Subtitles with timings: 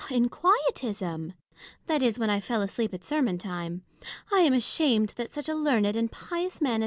[0.09, 1.33] In quietism;
[1.85, 3.83] that is, when I fell asleep at sermon time.
[4.33, 6.79] I ain ashamed that such a learned and pious man as M.